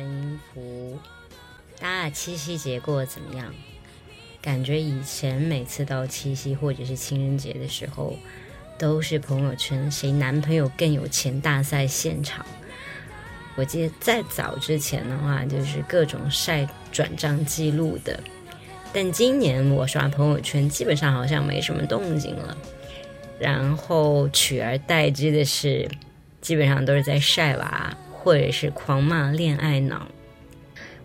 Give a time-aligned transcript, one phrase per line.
[0.00, 0.98] 三分音符，
[1.78, 3.54] 大家七夕节过得怎么样？
[4.40, 8.16] 感觉以前每次到七夕或者是情人节的时候，
[8.78, 12.44] 都是朋友圈谁男朋友更有钱大赛现场。
[13.56, 18.18] 我记得在早之前的话，就是各种晒转账记录的。
[18.92, 22.56] 但今年我刷朋友圈，基本上好像没什么动静了。
[23.38, 25.88] 然后取而代之的是，
[26.40, 27.94] 基本上都是在晒娃。
[28.22, 30.06] 或者是狂骂恋爱脑，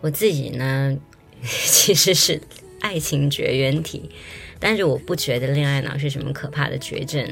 [0.01, 0.97] 我自己呢
[1.41, 2.41] 其实是
[2.81, 4.11] 爱情绝缘体，
[4.59, 7.25] 但是我不觉得恋爱脑是什么可怕的绝症，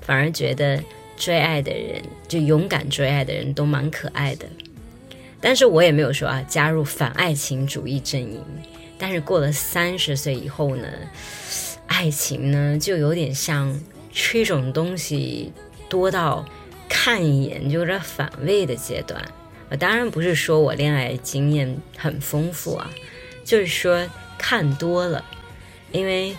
[0.00, 0.82] 反而觉得
[1.16, 4.46] 追爱的人就勇敢追爱的人都蛮可爱的。
[5.40, 8.44] 但是我也没有说啊加入反爱情主义阵营。
[8.98, 10.88] 但是过了三十岁以后呢，
[11.86, 13.80] 爱情呢就有点像
[14.12, 15.52] 吃一种东西
[15.88, 16.44] 多到。
[16.88, 19.22] 看一眼就有点反胃的阶段，
[19.70, 22.90] 我当然不是说我恋爱经验很丰富啊，
[23.44, 25.24] 就是说看多了，
[25.92, 26.36] 因为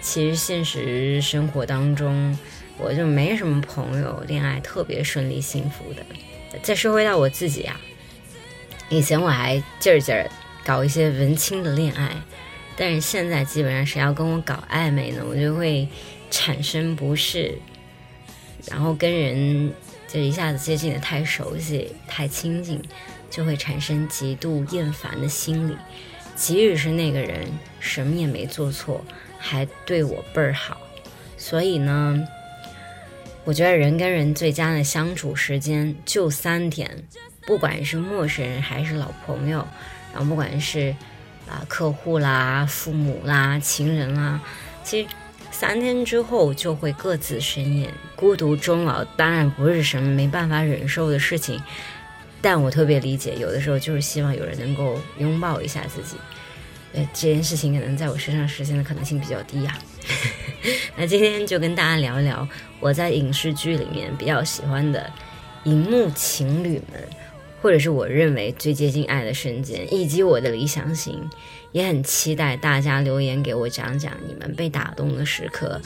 [0.00, 2.38] 其实现实生活当中
[2.78, 6.04] 我就没什么朋友恋爱特别顺利幸福的。
[6.62, 7.80] 再说回到我自己啊，
[8.88, 10.30] 以前我还劲儿劲儿
[10.64, 12.14] 搞一些文青的恋爱，
[12.76, 15.88] 但是现在基本上谁要跟我搞暧昧呢，我就会
[16.30, 17.58] 产生不适。
[18.70, 19.72] 然后跟人
[20.06, 22.80] 就一下子接近的太熟悉、太亲近，
[23.30, 25.76] 就会产生极度厌烦的心理。
[26.36, 27.46] 即使是那个人
[27.80, 29.04] 什么也没做错，
[29.38, 30.80] 还对我倍儿好，
[31.36, 32.26] 所以呢，
[33.44, 37.04] 我觉得人跟人最佳的相处时间就三天，
[37.46, 39.66] 不管是陌生人还是老朋友，
[40.12, 40.94] 然后不管是
[41.48, 44.40] 啊客户啦、父母啦、情人啦，
[44.84, 45.08] 其实。
[45.62, 47.86] 三天之后就会各自深邺，
[48.16, 51.62] 孤独终老当然不是什么没办法忍受的事情，
[52.40, 56.16] 但我特别理解，有的时候就是希望有人能够拥抱一下自己。
[56.94, 59.78] 呃，这件事情可能在我身上实现的可能性比较低呀。
[60.98, 62.46] 那今天就跟大家聊一聊
[62.80, 65.08] 我在影视剧里面比较喜欢的
[65.62, 67.08] 荧幕情侣们。
[67.62, 71.30] 或者是我认为最接近爱的瞬间，以及我的理想型，
[71.72, 75.80] 也很期待大家留言给我讲讲你们被打动的时刻。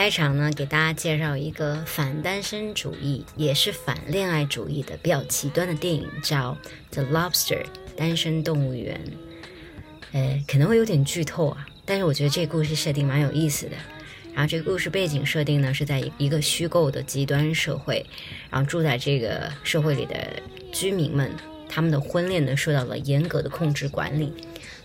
[0.00, 6.56] 开场呢，给大家介绍一个反单身主义，也是反恋爱主义的比较极端的电影，叫
[6.94, 7.62] 《The Lobster》
[7.98, 8.98] 单身动物园。
[10.12, 13.72] 呃，可能会有点剧透啊，但是我觉得这故事设定蛮有意思的。
[14.32, 18.06] 然后这个故事背景设定呢，是在一个虚构的极端社会，
[18.48, 20.42] 然后住在这个社会里的
[20.72, 21.30] 居民们，
[21.68, 24.32] 他们的婚恋呢受到了严格的控制管理，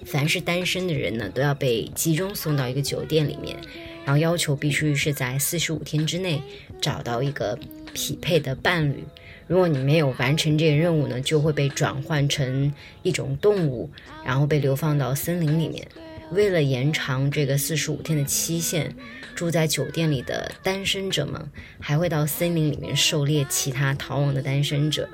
[0.06, 3.58] 凡是单身的人呢，都要被集中送到一个酒店里面。
[4.06, 6.42] 然后要求必须是在四十五天之内
[6.80, 7.60] 找到一个
[7.94, 9.04] 匹配的伴侣。
[9.48, 12.74] 如果你没有完成这个任务呢，就会被转换成
[13.04, 13.90] 一种动物，
[14.24, 15.86] 然后被流放到森林里面。
[16.31, 18.96] 为了延长这个四十五天的期限，
[19.36, 21.40] 住在酒店里的单身者们
[21.80, 25.07] 还会到森林里面狩猎其他逃亡的单身者。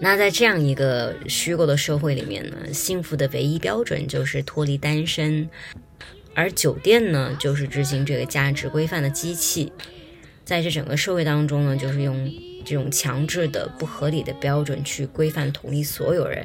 [0.00, 5.48] 那在这样一个虚构的社会里面呢，幸福的唯一标准就是脱离单身。
[6.36, 9.72] 而酒店呢，就是执行这个价值规范的机器，
[10.44, 12.30] 在这整个社会当中呢，就是用
[12.62, 16.44] 这种强制的、不合理的标准去规范统一所有人。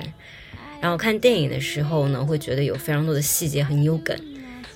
[0.79, 4.17] 然后看电影的时候呢，会觉得有非常多的细节很有梗，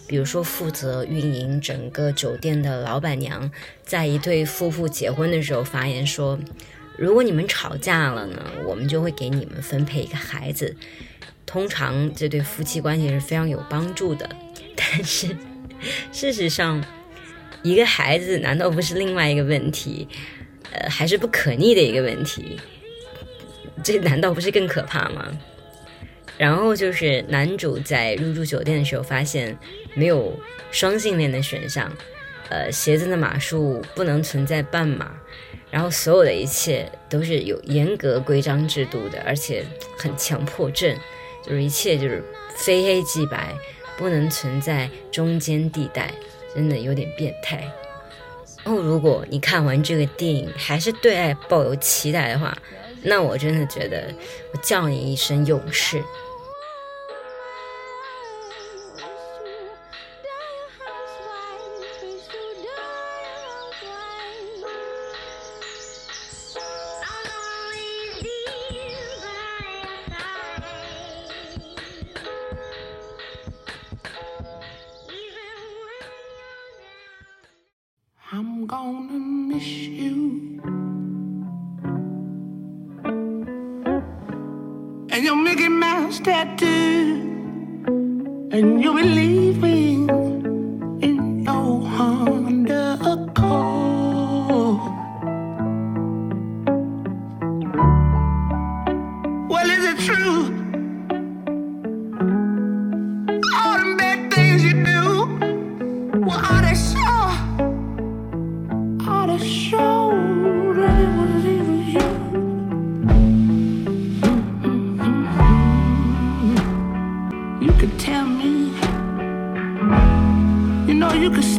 [0.06, 3.50] 比如说负责运营整个酒店的老板娘，
[3.86, 6.38] 在一对夫妇结婚的时候发言说
[7.00, 10.76] ：“如果你们吵架了呢，我们就会给你们分配一个孩子。
[11.46, 14.30] 通常这对夫妻关系是非常有帮助的。”
[14.76, 15.36] 但是，
[16.12, 16.84] 事实上，
[17.64, 20.08] 一个孩子难道不是另外一个问题？
[20.72, 22.60] 呃，还是不可逆的一个问题？
[23.84, 25.28] 这难道不是更可怕吗？
[26.38, 29.58] 然后就是男主在入住酒店的时候，发现
[29.94, 30.38] 没有
[30.72, 31.90] 双性恋的选项，
[32.50, 35.12] 呃，鞋子的码数不能存在半码，
[35.72, 39.64] 然后所有的一切都是有严格规章制度的，而且
[39.98, 40.98] 很强迫症，
[41.42, 42.22] 就是一切就是
[42.58, 43.56] 非黑即白。
[43.98, 46.12] 不能存在中间地带，
[46.54, 47.64] 真的有点变态。
[48.64, 52.58] 哦，如果你看完这个电影还是对爱抱有期待的话，
[53.04, 54.12] 那我真的觉得
[54.52, 56.02] 我叫你一声勇士。
[78.76, 79.68] gonna miss
[80.02, 80.60] you.
[85.12, 86.75] And your Mickey Mouse tattoo.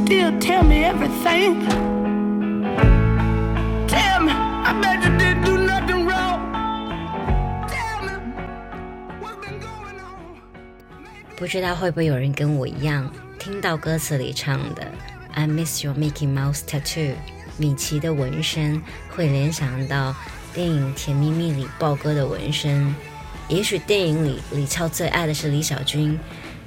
[0.06, 1.66] Still tell me everything.
[3.88, 4.28] Tim
[4.68, 6.38] i bet you did do nothing wrong.
[7.66, 8.20] Damn it
[9.20, 11.36] we've been going on.
[11.36, 14.92] 不知道会不会有人跟我一样听到歌词里唱的
[15.32, 17.16] i miss your mickey mouse tattoo
[17.58, 20.14] 米奇的纹身会联想到
[20.54, 22.94] 电影甜蜜蜜里豹哥的纹身。
[23.48, 26.16] 也许电影里李翘最爱的是李小军。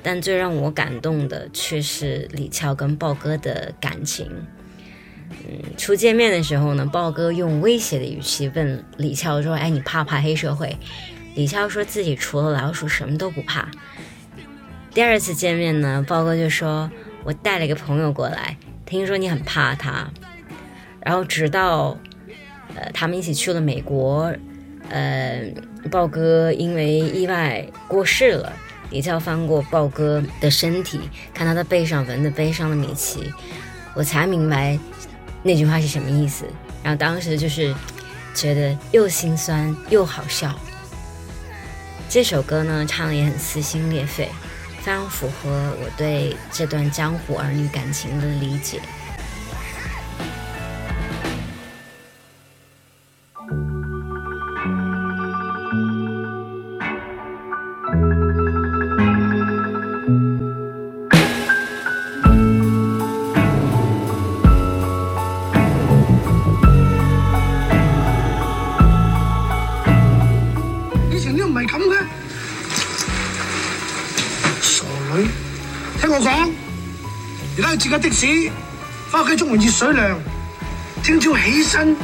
[0.02, 4.30] 但最让我感动的却是李翘跟豹哥的感情。
[5.30, 10.78] 嗯，初见面的时候呢，豹哥用威胁的语气问李翘说：“哎，你怕不怕黑社会？”
[11.36, 13.70] 李翘说自己除了老鼠什么都不怕。
[14.92, 16.90] 第二次见面呢，豹哥就说
[17.24, 20.10] ：“我带了一个朋友过来，听说你很怕他。”
[21.06, 21.98] 然后直到，
[22.76, 24.34] 呃，他们一起去了美国，
[24.90, 25.54] 呃，
[25.92, 28.52] 豹哥因为意外过世了。
[28.90, 31.00] 李翘翻过豹哥的身体，
[31.34, 33.32] 看到他背上纹的悲伤的米奇，
[33.94, 34.78] 我才明白
[35.44, 36.46] 那句话是什么意思。
[36.84, 37.76] 然后当时就是
[38.34, 40.58] 觉得又心酸又好笑。
[42.10, 44.30] 这首歌呢，唱的也很撕心裂肺。
[44.82, 45.50] 非常符合
[45.82, 48.80] 我对这段江湖儿女感情的理解。
[77.98, 78.52] 的士
[79.10, 80.18] 翻屋企沖完熱水涼，
[81.04, 81.96] 聽朝起身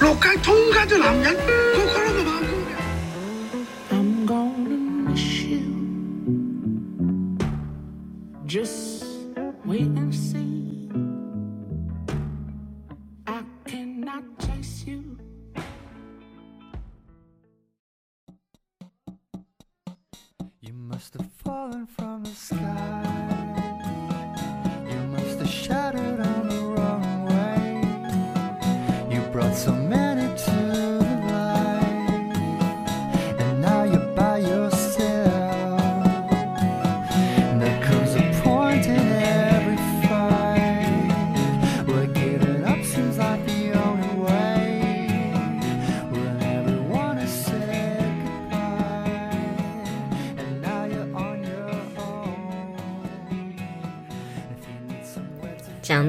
[0.00, 2.44] 落街通街都男人，個個都咁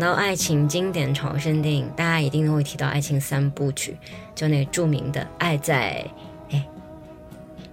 [0.05, 3.97] 到爱情经典朝圣电影，大家一定都会提到爱情三部曲，
[4.35, 6.05] 就那个著名的《爱在
[6.51, 6.63] 哎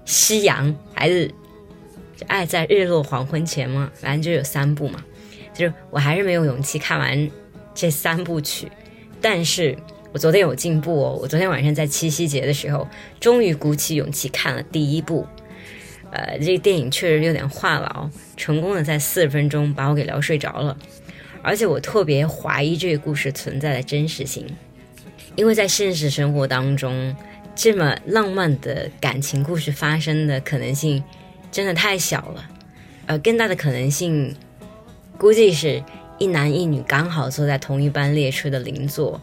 [0.06, 1.28] 夕阳》还是
[2.16, 5.04] 就《爱在日落黄昏前》嘛，反正就有三部嘛。
[5.52, 7.30] 就是我还是没有勇气看完
[7.74, 8.66] 这三部曲，
[9.20, 9.76] 但是
[10.10, 11.18] 我昨天有进步哦。
[11.20, 12.88] 我昨天晚上在七夕节的时候，
[13.20, 15.26] 终于鼓起勇气看了第一部。
[16.10, 20.74] 呃，这个电影确实有点话痨，成功的在四十分钟把我给聊睡着了。
[21.42, 24.46] 而且我特别怀疑这个故事存在的真实性，
[25.34, 27.14] 因为在现实生活当中，
[27.54, 31.02] 这么浪漫的感情故事发生的可能性
[31.50, 32.48] 真的太小了。
[33.06, 34.34] 呃，更大的可能性，
[35.18, 35.82] 估计是
[36.18, 39.20] 一男一女刚好坐在同一班列车的邻座，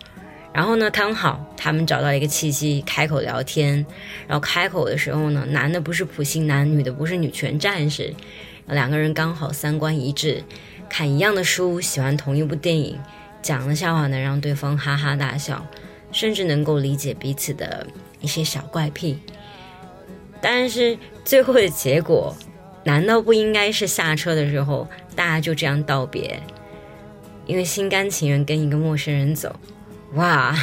[0.53, 3.85] 然后呢，刚好他们找到一个契机开口聊天，
[4.27, 8.13] 然后开口的时候呢，男的不是普信男，女的不是女权战士，
[8.67, 10.43] 两个人刚好三观一致。
[10.89, 12.99] 看一样的书，喜欢同一部电影，
[13.41, 15.65] 讲的笑话能让对方哈哈大笑，
[16.11, 17.87] 甚至能够理解彼此的
[18.19, 19.19] 一些小怪癖。
[20.41, 22.35] 但是最后的结果，
[22.83, 26.41] 难道不应该是下车的时候大家就这样道别？
[27.45, 29.55] 因为心甘情愿跟一个陌生人走，
[30.15, 30.55] 哇，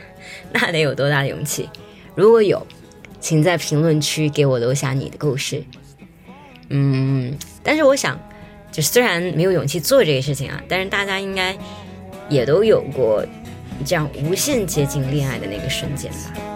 [0.52, 1.68] 那得有多大的勇气？
[2.14, 2.66] 如果有，
[3.20, 5.62] 请在评论区给我留下你的故事。
[6.70, 8.18] 嗯，但是我想。
[8.74, 11.56] 就虽然没有勇气做这个事情啊，但是大家应该
[12.28, 13.24] 也都有过
[13.86, 16.53] 这样无限接近恋爱的那个瞬间吧。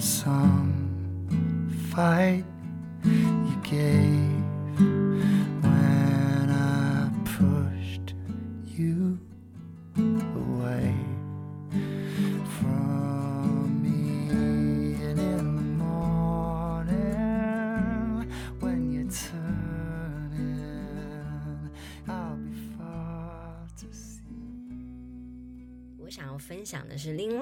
[0.00, 2.44] Some fight.
[3.04, 4.09] You gave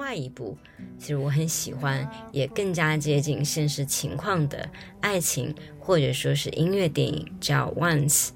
[0.09, 0.57] 外一部，
[0.97, 4.67] 其实我很喜欢，也更加接近现实情况的
[5.01, 8.27] 爱情或者说是音乐电影，叫《Once》。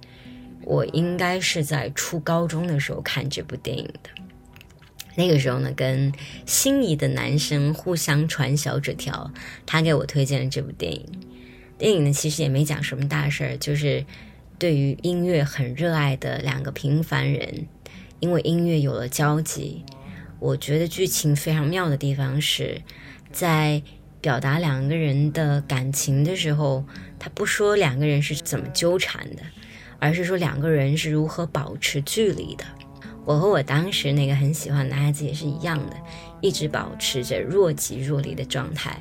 [0.66, 4.12] 我应该是在初高中的时候看这部电影的。
[5.16, 6.14] 那个时候呢，跟
[6.46, 9.32] 心仪的男生互相传小纸条，
[9.66, 11.04] 他给我推荐了这部电影。
[11.80, 14.06] 电影呢，其实也没讲什么大事儿，就是
[14.60, 17.66] 对于音乐很热爱的两个平凡人，
[18.20, 19.84] 因为音乐有了交集。
[20.44, 22.82] 我觉得剧情非常妙的地方是，
[23.32, 23.82] 在
[24.20, 26.84] 表达两个人的感情的时候，
[27.18, 29.42] 他不说两个人是怎么纠缠的，
[30.00, 32.66] 而是说两个人是如何保持距离的。
[33.24, 35.96] 我和我当时那个很喜欢的男孩子也是一样的，
[36.42, 39.00] 一直保持着若即若离的状态。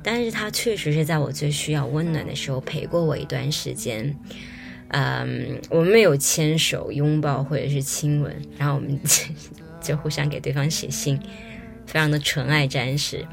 [0.00, 4.16] 但是他确实是在我最需要温暖的时候陪过我一段时间。
[4.90, 8.96] 嗯，我们没有牵手、拥抱或者是亲吻，然后我们
[9.88, 11.18] 就互相给对方写信，
[11.86, 13.24] 非常的纯爱战士。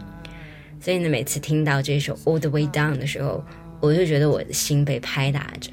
[0.79, 3.43] 所以呢，每次听到这首《All the Way Down》的时候，
[3.81, 5.71] 我就觉得我的心被拍打着。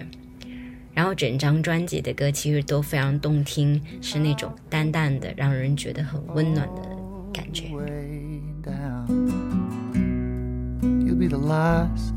[0.93, 6.83] 然后整张专辑的歌其实都非常动听，是那种淡淡的，让人觉得很温暖的
[7.33, 7.69] 感觉。
[10.83, 12.13] You'll be the last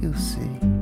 [0.00, 0.81] you'll see.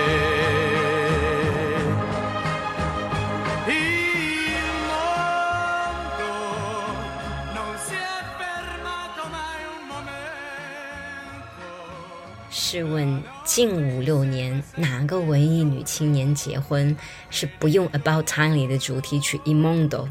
[12.71, 16.95] 试问近五六年，哪个文艺女青年结婚
[17.29, 20.09] 是不用《About Time》里的主题曲《i m o n d o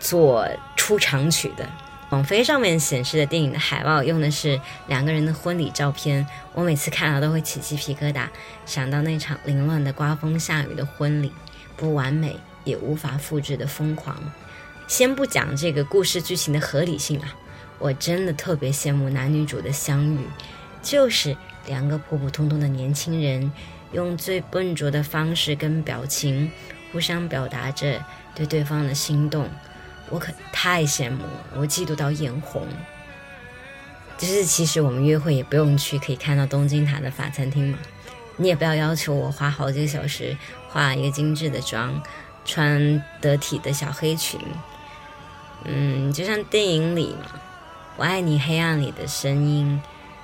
[0.00, 1.68] 做出场曲的？
[2.08, 8.26] 网飞上面显示的电影的海报用的是两个人的婚礼照片，我每次看到都会起鸡皮疙瘩，
[8.64, 11.30] 想到那场凌乱的刮风下雨的婚礼，
[11.76, 14.16] 不完美也无法复制的疯狂。
[14.88, 17.34] 先不讲这个故事剧情的合理性啊，
[17.78, 20.20] 我真的特别羡慕男女主的相遇，
[20.82, 23.52] 就是两个普普通通的年轻人，
[23.92, 26.50] 用最笨拙的方式跟表情，
[26.92, 29.48] 互相表达着对对方的心动。
[30.10, 32.66] 我可太羡慕了，我嫉妒到眼红。
[34.18, 37.78] 就是其实我们约会也不用去可以看到东京塔的法餐厅嘛，
[38.36, 40.36] 你也不要要求我花好几个小时
[40.68, 42.00] 化一个精致的妆，
[42.44, 44.38] 穿得体的小黑裙。
[45.64, 47.40] 嗯，就像电影里嘛，
[47.96, 49.80] 我爱你黑暗里的声音，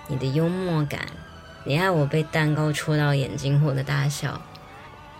[0.06, 1.00] 你的幽默感，
[1.68, 4.40] 你爱我被蛋糕戳到眼睛后的大笑。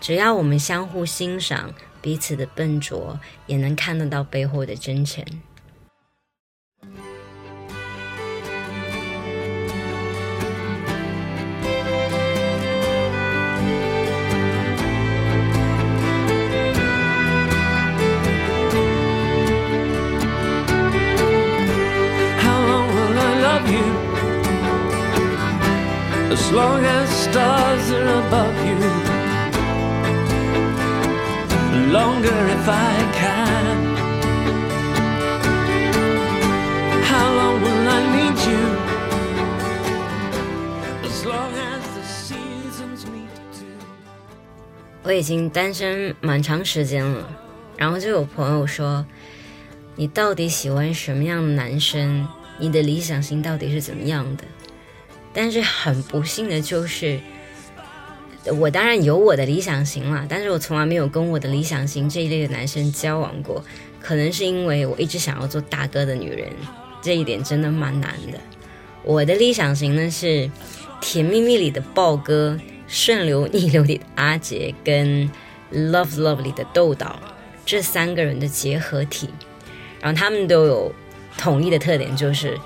[0.01, 5.23] 只要我们相互欣赏彼此的笨拙，也能看得到背后的真诚。
[45.19, 47.29] 已经单身蛮长时间了，
[47.75, 49.05] 然后就有朋友说
[49.97, 52.25] ：“你到底喜欢什么样的男生？
[52.57, 54.43] 你的理想型到底是怎么样的？”
[55.33, 57.19] 但是很不幸的就是，
[58.57, 63.63] 我当然有我的理想型了，但是我从来没有跟我的理想型这一类的男生交往过，
[63.99, 66.49] 可能是因为我一直想要做大哥的女人，
[67.01, 68.39] 这一点真的蛮难的。
[69.03, 70.25] 我的理想型呢是
[71.01, 72.57] 《甜蜜蜜》里的豹哥，
[72.89, 75.29] 《顺流逆流》里的阿杰，跟
[75.71, 77.19] 《Love Love》里的豆岛
[77.63, 79.29] 这三个人的结合体。
[80.01, 80.91] 然后他们都有
[81.37, 82.59] 统一的特点，就是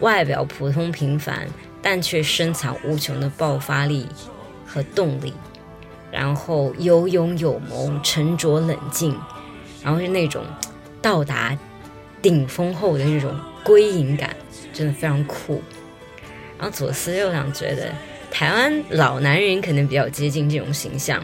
[0.00, 1.48] 外表普通平凡，
[1.80, 4.06] 但却深藏无穷的爆发力
[4.66, 5.32] 和动力。
[6.12, 9.18] 然后有勇有谋，沉着冷静，
[9.82, 10.44] 然后是那种
[11.00, 11.56] 到达
[12.20, 14.36] 顶峰后的那种归隐感，
[14.74, 15.62] 真的非常酷。
[16.58, 17.94] 然后左思右想，觉得
[18.30, 21.22] 台湾老男人可能比较接近这种形象。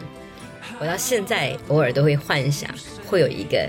[0.79, 2.69] 我到现在偶尔都会幻想，
[3.05, 3.67] 会有一个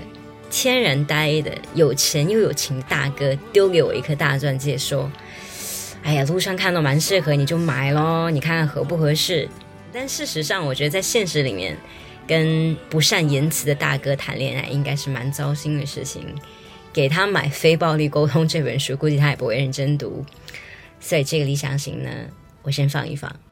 [0.51, 5.11] 天然呆的、有钱又有情大哥丢给我一颗大钻戒，说
[6.03, 9.49] ：“哎呀，路上看到蛮适合，你就买咯，你看看合不合适。”
[9.91, 11.75] 但事实上，我觉得在现实里面，
[12.27, 16.23] 跟不善言辞的大哥谈恋爱，应该是蛮糟心的事情。
[16.93, 20.23] 给他买《非暴力沟通》这本书，估计他也不会认真读。
[20.99, 22.09] 所以这个理想型呢，
[22.69, 23.48] 我先放一放。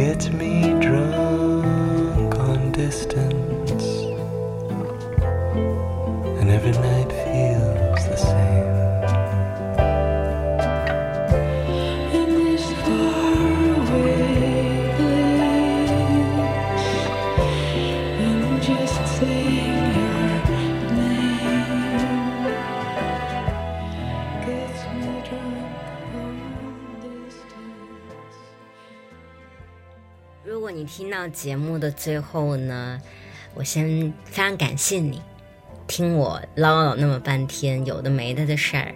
[0.00, 3.84] Gets me drunk on distance,
[6.40, 7.19] and every night
[30.92, 33.00] 听到节目的最后呢，
[33.54, 35.22] 我先非常感谢你
[35.86, 38.94] 听我唠叨那么半天有的没的的事儿。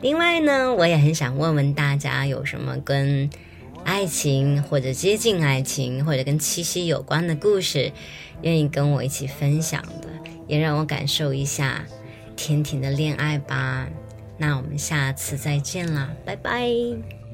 [0.00, 3.28] 另外呢，我也很想问问大家有什么跟
[3.84, 7.92] 爱情或者接近爱情或者跟七夕有关的故事，
[8.40, 10.08] 愿意跟我一起分享的，
[10.48, 11.84] 也让我感受一下
[12.34, 13.86] 甜甜的恋爱吧。
[14.38, 17.25] 那我们下次再见啦，拜拜。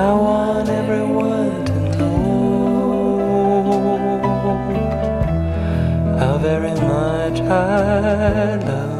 [0.00, 3.18] I want everyone to know?
[6.20, 8.97] How very much I love